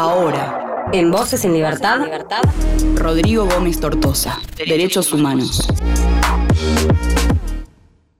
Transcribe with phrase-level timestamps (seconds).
[0.00, 1.98] Ahora, en Voces en Libertad,
[2.94, 5.66] Rodrigo Gómez Tortosa, Derechos Humanos.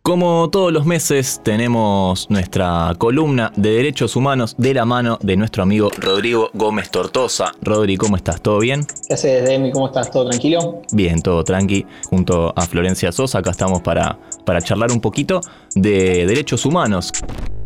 [0.02, 5.62] Como todos los meses tenemos nuestra columna de derechos humanos de la mano de nuestro
[5.62, 7.52] amigo Rodrigo Gómez Tortosa.
[7.62, 8.42] Rodri, ¿cómo estás?
[8.42, 8.84] ¿Todo bien?
[9.06, 9.70] ¿Qué haces, Demi?
[9.70, 10.10] ¿Cómo estás?
[10.10, 10.82] ¿Todo tranquilo?
[10.90, 11.86] Bien, todo tranqui.
[12.10, 15.40] Junto a Florencia Sosa, acá estamos para, para charlar un poquito
[15.76, 17.12] de derechos humanos.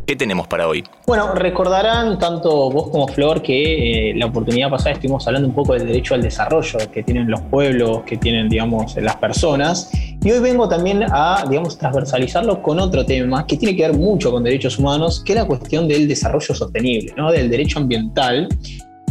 [0.06, 0.82] ¿Qué tenemos para hoy?
[1.06, 5.74] Bueno, recordarán tanto vos como Flor que eh, la oportunidad pasada estuvimos hablando un poco
[5.74, 9.90] del derecho al desarrollo que tienen los pueblos, que tienen, digamos, las personas.
[10.22, 14.32] Y hoy vengo también a, digamos, transversalizarlo con otro tema que tiene que ver mucho
[14.32, 17.30] con derechos humanos, que es la cuestión del desarrollo sostenible, ¿no?
[17.30, 18.48] del derecho ambiental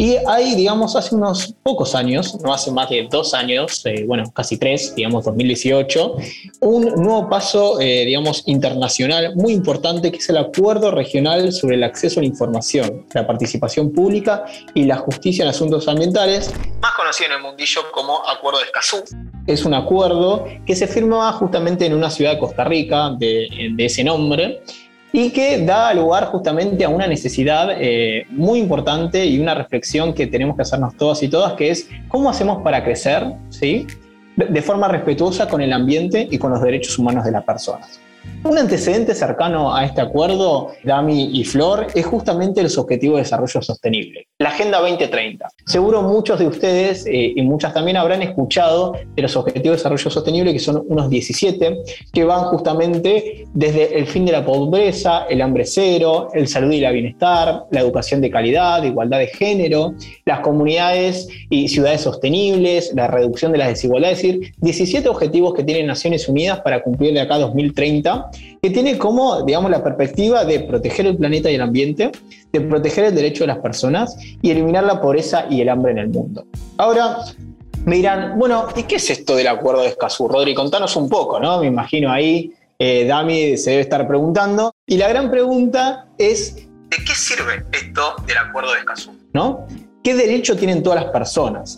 [0.01, 4.23] y hay, digamos, hace unos pocos años, no hace más de dos años, eh, bueno,
[4.33, 6.15] casi tres, digamos, 2018,
[6.61, 11.83] un nuevo paso, eh, digamos, internacional muy importante que es el Acuerdo Regional sobre el
[11.83, 14.43] Acceso a la Información, la Participación Pública
[14.73, 19.03] y la Justicia en Asuntos Ambientales, más conocido en el mundillo como Acuerdo de Escazú.
[19.45, 23.85] Es un acuerdo que se firma justamente en una ciudad de Costa Rica de, de
[23.85, 24.63] ese nombre
[25.13, 30.27] y que da lugar justamente a una necesidad eh, muy importante y una reflexión que
[30.27, 33.87] tenemos que hacernos todas y todas, que es cómo hacemos para crecer ¿sí?
[34.35, 37.99] de forma respetuosa con el ambiente y con los derechos humanos de las personas.
[38.43, 43.61] Un antecedente cercano a este acuerdo, Dami y Flor, es justamente los Objetivos de Desarrollo
[43.61, 45.47] Sostenible, la Agenda 2030.
[45.67, 50.09] Seguro muchos de ustedes eh, y muchas también habrán escuchado de los Objetivos de Desarrollo
[50.09, 55.39] Sostenible, que son unos 17, que van justamente desde el fin de la pobreza, el
[55.39, 59.93] hambre cero, el salud y el bienestar, la educación de calidad, igualdad de género,
[60.25, 65.63] las comunidades y ciudades sostenibles, la reducción de las desigualdades, es decir, 17 objetivos que
[65.63, 68.10] tienen Naciones Unidas para cumplir de acá 2030
[68.61, 72.11] que tiene como, digamos, la perspectiva de proteger el planeta y el ambiente,
[72.51, 75.97] de proteger el derecho de las personas y eliminar la pobreza y el hambre en
[75.99, 76.45] el mundo.
[76.77, 77.17] Ahora,
[77.85, 80.27] me dirán, bueno, ¿y qué es esto del acuerdo de Escazú?
[80.27, 81.59] Rodri, contanos un poco, ¿no?
[81.59, 84.73] Me imagino ahí, eh, Dami se debe estar preguntando.
[84.85, 89.11] Y la gran pregunta es, ¿de qué sirve esto del acuerdo de Escazú?
[89.33, 89.65] ¿No?
[90.03, 91.77] ¿Qué derecho tienen todas las personas?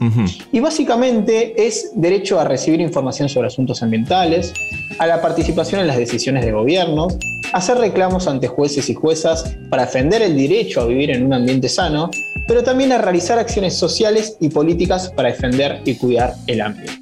[0.54, 4.54] Y básicamente es derecho a recibir información sobre asuntos ambientales,
[4.98, 7.10] a la participación en las decisiones de gobierno,
[7.52, 11.68] hacer reclamos ante jueces y juezas para defender el derecho a vivir en un ambiente
[11.68, 12.10] sano,
[12.48, 16.94] pero también a realizar acciones sociales y políticas para defender y cuidar el ambiente.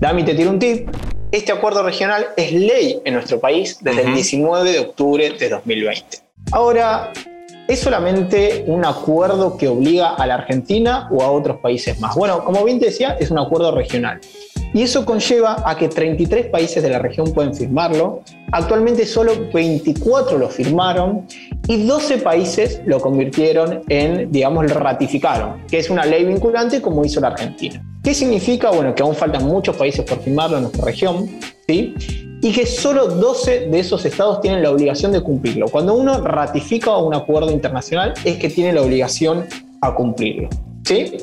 [0.00, 0.88] Dami te tiro un tip.
[1.30, 6.18] Este acuerdo regional es ley en nuestro país desde el 19 de octubre de 2020.
[6.50, 7.12] Ahora,
[7.72, 12.14] ¿Es solamente un acuerdo que obliga a la Argentina o a otros países más?
[12.14, 14.20] Bueno, como bien te decía, es un acuerdo regional.
[14.74, 18.24] Y eso conlleva a que 33 países de la región pueden firmarlo.
[18.50, 21.26] Actualmente solo 24 lo firmaron
[21.66, 27.02] y 12 países lo convirtieron en, digamos, lo ratificaron, que es una ley vinculante como
[27.06, 27.82] hizo la Argentina.
[28.02, 28.70] ¿Qué significa?
[28.70, 31.30] Bueno, que aún faltan muchos países por firmarlo en nuestra región,
[31.68, 31.94] ¿sí?
[32.42, 35.68] y que solo 12 de esos estados tienen la obligación de cumplirlo.
[35.68, 39.46] Cuando uno ratifica un acuerdo internacional es que tiene la obligación
[39.80, 40.48] a cumplirlo.
[40.84, 41.16] ¿Sí?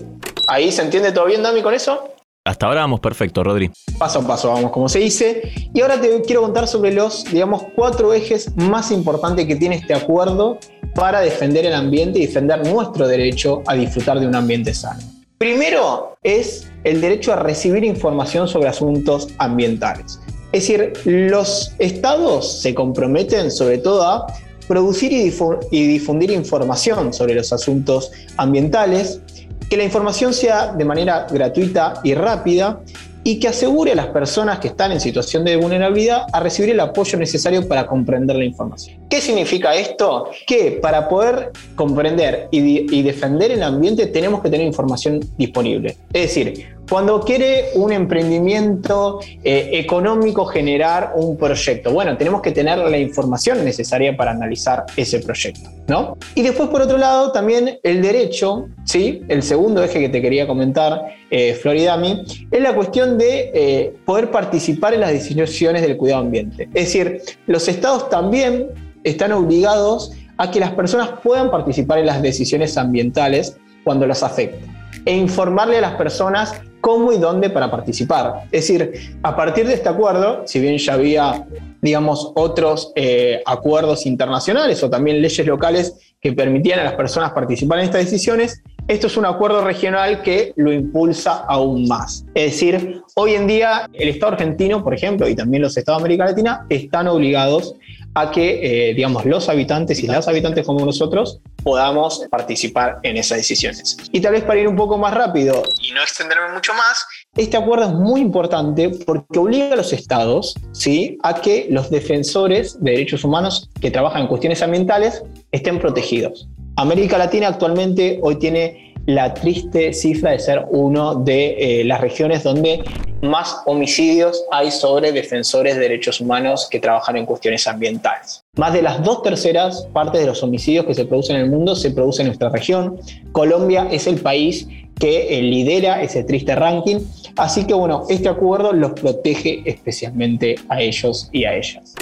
[0.47, 2.13] ¿Ahí se entiende todo bien, Dami, con eso?
[2.45, 3.69] Hasta ahora vamos perfecto, Rodri.
[3.97, 5.51] Paso a paso vamos, como se dice.
[5.73, 9.93] Y ahora te quiero contar sobre los, digamos, cuatro ejes más importantes que tiene este
[9.93, 10.57] acuerdo
[10.95, 15.18] para defender el ambiente y defender nuestro derecho a disfrutar de un ambiente sano.
[15.39, 20.19] Primero es el derecho a recibir información sobre asuntos ambientales.
[20.51, 24.27] Es decir, los estados se comprometen sobre todo a
[24.67, 29.21] producir y difundir información sobre los asuntos ambientales,
[29.69, 32.81] que la información sea de manera gratuita y rápida
[33.23, 36.81] y que asegure a las personas que están en situación de vulnerabilidad a recibir el
[36.81, 38.98] apoyo necesario para comprender la información.
[39.09, 40.29] ¿Qué significa esto?
[40.45, 45.97] Que para poder comprender y, defender el ambiente tenemos que tener información disponible.
[46.13, 52.77] Es decir, cuando quiere un emprendimiento eh, económico generar un proyecto, bueno, tenemos que tener
[52.77, 56.17] la información necesaria para analizar ese proyecto, ¿no?
[56.35, 59.23] Y después, por otro lado, también el derecho, ¿sí?
[59.27, 61.01] El segundo eje que te quería comentar,
[61.31, 66.69] eh, Floridami, es la cuestión de eh, poder participar en las decisiones del cuidado ambiente.
[66.75, 68.67] Es decir, los estados también
[69.03, 74.79] están obligados a que las personas puedan participar en las decisiones ambientales cuando las afecten
[75.05, 78.45] e informarle a las personas cómo y dónde para participar.
[78.51, 81.45] Es decir, a partir de este acuerdo, si bien ya había,
[81.81, 87.79] digamos, otros eh, acuerdos internacionales o también leyes locales que permitían a las personas participar
[87.79, 92.25] en estas decisiones, esto es un acuerdo regional que lo impulsa aún más.
[92.33, 96.05] Es decir, hoy en día el Estado argentino, por ejemplo, y también los Estados de
[96.05, 97.75] América Latina, están obligados
[98.15, 103.37] a que, eh, digamos, los habitantes y las habitantes como nosotros podamos participar en esas
[103.37, 103.95] decisiones.
[104.11, 107.05] Y tal vez para ir un poco más rápido y no extenderme mucho más,
[107.35, 111.19] este acuerdo es muy importante porque obliga a los estados ¿sí?
[111.21, 115.21] a que los defensores de derechos humanos que trabajan en cuestiones ambientales
[115.51, 116.49] estén protegidos.
[116.79, 122.41] América Latina actualmente hoy tiene la triste cifra de ser uno de eh, las regiones
[122.41, 122.85] donde
[123.21, 128.45] más homicidios hay sobre defensores de derechos humanos que trabajan en cuestiones ambientales.
[128.55, 131.75] Más de las dos terceras partes de los homicidios que se producen en el mundo
[131.75, 132.97] se producen en nuestra región.
[133.33, 134.65] Colombia es el país
[134.97, 136.99] que eh, lidera ese triste ranking.
[137.35, 141.95] Así que bueno, este acuerdo los protege especialmente a ellos y a ellas.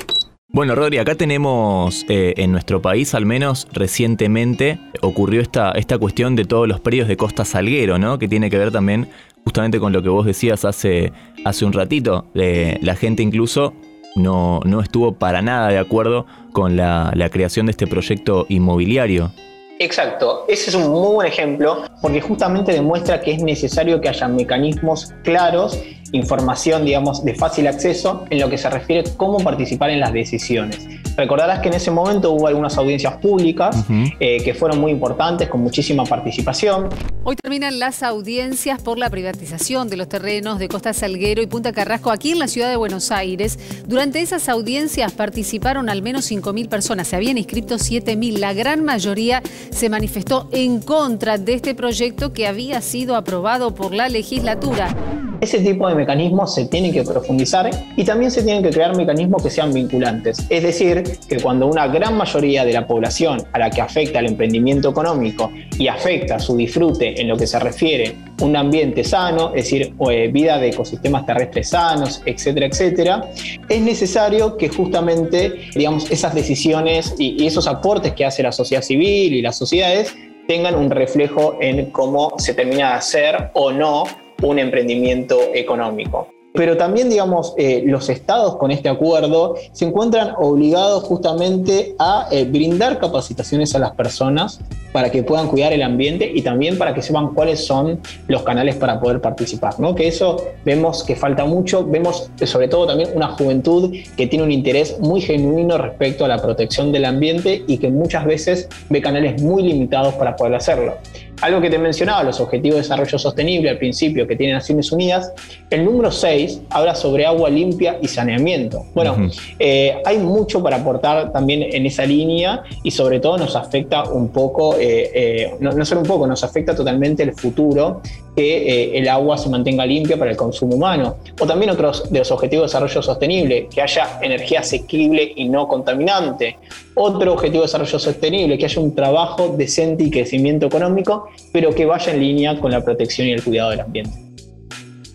[0.49, 6.37] Bueno, Rodri, acá tenemos eh, en nuestro país, al menos recientemente, ocurrió esta, esta cuestión
[6.37, 8.17] de todos los predios de Costa Salguero, ¿no?
[8.17, 9.09] Que tiene que ver también
[9.43, 11.11] justamente con lo que vos decías hace,
[11.43, 12.27] hace un ratito.
[12.33, 13.73] la gente incluso
[14.15, 19.31] no, no, estuvo para nada de acuerdo con la, la creación de este proyecto inmobiliario.
[19.79, 24.27] Exacto, ese es un muy buen ejemplo porque justamente demuestra que es necesario que haya
[24.27, 25.79] mecanismos claros
[26.11, 30.13] información, digamos, de fácil acceso en lo que se refiere a cómo participar en las
[30.13, 30.87] decisiones.
[31.17, 33.75] Recordarás que en ese momento hubo algunas audiencias públicas
[34.19, 36.89] eh, que fueron muy importantes, con muchísima participación.
[37.23, 41.73] Hoy terminan las audiencias por la privatización de los terrenos de Costa Salguero y Punta
[41.73, 43.57] Carrasco aquí en la ciudad de Buenos Aires.
[43.87, 48.37] Durante esas audiencias participaron al menos 5.000 personas, se habían inscrito 7.000.
[48.37, 53.93] La gran mayoría se manifestó en contra de este proyecto que había sido aprobado por
[53.93, 54.95] la legislatura.
[55.39, 59.43] Ese tipo de mecanismos se tienen que profundizar y también se tienen que crear mecanismos
[59.43, 60.45] que sean vinculantes.
[60.49, 64.25] Es decir, que cuando una gran mayoría de la población a la que afecta el
[64.25, 69.65] emprendimiento económico y afecta su disfrute en lo que se refiere un ambiente sano, es
[69.65, 73.29] decir, eh, vida de ecosistemas terrestres sanos, etcétera, etcétera,
[73.69, 79.33] es necesario que justamente, digamos, esas decisiones y esos aportes que hace la sociedad civil
[79.33, 80.15] y las sociedades
[80.47, 84.05] tengan un reflejo en cómo se termina de hacer o no
[84.43, 86.27] un emprendimiento económico.
[86.53, 92.45] Pero también, digamos, eh, los estados con este acuerdo se encuentran obligados justamente a eh,
[92.45, 94.59] brindar capacitaciones a las personas
[94.97, 98.77] para que puedan cuidar el ambiente y también para que sepan cuáles son los canales
[98.77, 99.93] para poder participar, ¿no?
[99.93, 104.51] Que eso vemos que falta mucho, vemos sobre todo también una juventud que tiene un
[104.51, 109.39] interés muy genuino respecto a la protección del ambiente y que muchas veces ve canales
[109.39, 110.95] muy limitados para poder hacerlo.
[111.41, 115.31] Algo que te mencionaba, los Objetivos de Desarrollo Sostenible al principio que tienen Naciones Unidas,
[115.69, 118.85] el número 6 habla sobre agua limpia y saneamiento.
[118.95, 119.29] Bueno,
[119.59, 124.29] eh, hay mucho para aportar también en esa línea y sobre todo nos afecta un
[124.29, 128.01] poco, eh, eh, no, no, solo un poco, nos afecta totalmente el futuro
[128.35, 131.15] que el agua se mantenga limpia para el consumo humano.
[131.39, 135.67] O también otros de los Objetivos de Desarrollo Sostenible, que haya energía asequible y no
[135.67, 136.57] contaminante.
[136.93, 141.85] Otro Objetivo de Desarrollo Sostenible, que haya un trabajo decente y crecimiento económico pero que
[141.85, 144.11] vaya en línea con la protección y el cuidado del ambiente.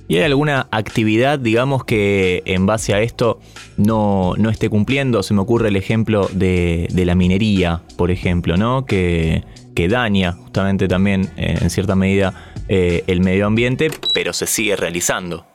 [0.09, 3.39] ¿Y hay alguna actividad, digamos, que en base a esto
[3.77, 5.23] no, esté cumpliendo?
[5.23, 8.85] Se me ocurre el ejemplo de, la minería, por ejemplo, ¿no?
[8.85, 12.35] Que, que daña justamente también, eh, en cierta medida,
[12.69, 15.47] eh, el medio ambiente, pero se sigue realizando.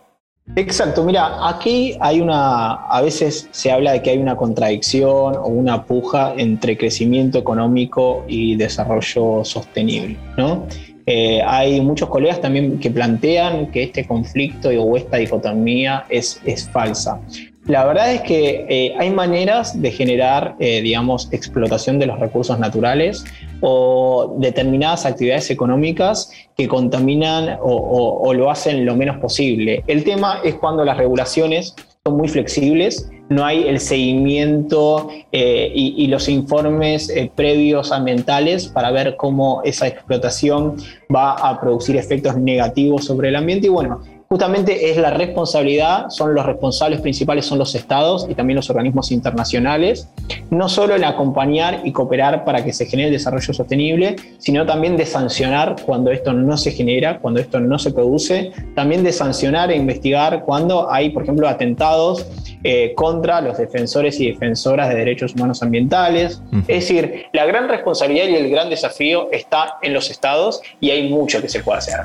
[0.56, 5.46] Exacto, mira, aquí hay una, a veces se habla de que hay una contradicción o
[5.46, 10.66] una puja entre crecimiento económico y desarrollo sostenible, ¿no?
[11.04, 16.68] Eh, hay muchos colegas también que plantean que este conflicto o esta dicotomía es, es
[16.68, 17.20] falsa.
[17.68, 22.58] La verdad es que eh, hay maneras de generar, eh, digamos, explotación de los recursos
[22.58, 23.26] naturales
[23.60, 29.84] o determinadas actividades económicas que contaminan o, lo hacen lo menos posible.
[29.86, 31.74] El tema es cuando las regulaciones
[32.06, 38.90] son muy flexibles, no hay el seguimiento eh, y, y, los informes previos ambientales para
[38.90, 40.76] ver cómo esa explotación
[41.14, 46.34] va a producir efectos negativos sobre el ambiente y bueno, justamente es la responsabilidad, son
[46.34, 50.08] los responsables principales, son los estados y también los organismos internacionales,
[50.50, 54.98] no solo en acompañar y cooperar para que se genere el desarrollo sostenible, sino también
[54.98, 59.70] de sancionar cuando esto no se genera, cuando esto no se produce, también de sancionar
[59.70, 62.26] e investigar cuando hay, por ejemplo, atentados
[62.64, 66.42] eh, contra los defensores y defensoras de derechos humanos ambientales.
[66.66, 71.08] Es decir, la gran responsabilidad y el gran desafío está en los estados y hay
[71.08, 72.00] mucho que se puede hacer.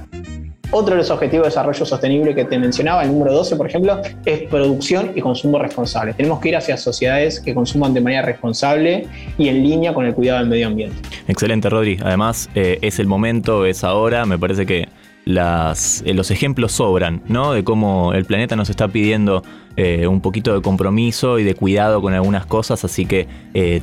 [0.75, 4.01] Otro de los objetivos de desarrollo sostenible que te mencionaba, el número 12, por ejemplo,
[4.25, 6.15] es producción y consumo responsable.
[6.15, 9.05] Tenemos que ir hacia sociedades que consuman de manera responsable
[9.37, 10.95] y en línea con el cuidado del medio ambiente.
[11.27, 11.99] Excelente, Rodri.
[12.03, 14.25] Además, eh, es el momento, es ahora.
[14.25, 14.89] Me parece que
[15.25, 17.53] las, los ejemplos sobran, ¿no?
[17.53, 19.43] De cómo el planeta nos está pidiendo
[19.77, 23.27] un poquito de compromiso y de cuidado con algunas cosas, así que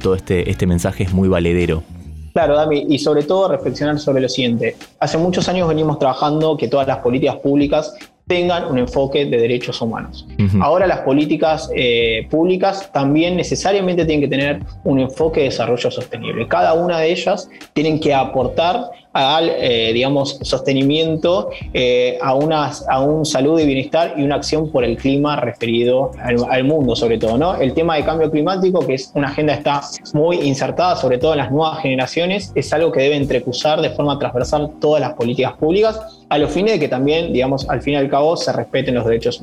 [0.00, 1.84] todo este, este mensaje es muy valedero.
[2.32, 4.76] Claro, Dami, y sobre todo reflexionar sobre lo siguiente.
[4.98, 7.94] Hace muchos años venimos trabajando que todas las políticas públicas
[8.30, 10.24] tengan un enfoque de derechos humanos.
[10.60, 16.46] Ahora las políticas eh, públicas también necesariamente tienen que tener un enfoque de desarrollo sostenible.
[16.46, 23.00] Cada una de ellas tienen que aportar al, eh, digamos, sostenimiento eh, a, unas, a
[23.00, 27.36] un salud y bienestar y una acción por el clima referido al, mundo, sobre todo.
[27.36, 27.56] ¿no?
[27.56, 29.80] El tema de cambio climático, que es una agenda está
[30.12, 34.18] muy insertada, sobre todo en las nuevas generaciones, es algo que debe entrecruzar de forma
[34.18, 37.96] transversal todas las políticas públicas, a los fines de que también, digamos, al fin y
[37.96, 39.42] al cabo, se respeten los derechos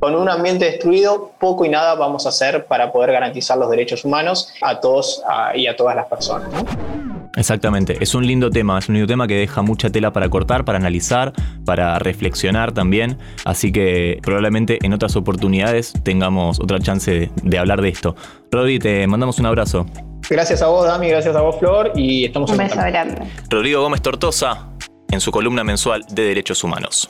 [0.00, 4.04] con un ambiente destruido, poco y nada vamos a hacer para poder garantizar los derechos
[4.04, 5.22] humanos a todos
[5.54, 6.48] y a todas las personas.
[6.52, 7.15] ¿no?
[7.36, 10.64] Exactamente, es un lindo tema, es un lindo tema que deja mucha tela para cortar,
[10.64, 11.34] para analizar,
[11.66, 17.90] para reflexionar también, así que probablemente en otras oportunidades tengamos otra chance de, hablar de
[17.90, 18.16] esto.
[18.50, 19.86] Rodri, te mandamos un abrazo.
[20.30, 23.22] Gracias a vos, Dami, gracias a vos, Flor, y estamos Un beso grande.
[23.50, 24.70] Rodrigo Gómez Tortosa,
[25.10, 27.06] en su columna mensual de Derechos Humanos.